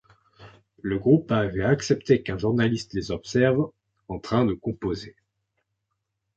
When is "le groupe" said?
0.81-1.31